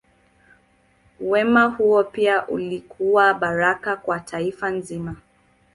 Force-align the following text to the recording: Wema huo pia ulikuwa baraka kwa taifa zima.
Wema 1.19 1.65
huo 1.65 2.03
pia 2.03 2.47
ulikuwa 2.47 3.33
baraka 3.33 3.95
kwa 3.95 4.19
taifa 4.19 4.79
zima. 4.79 5.15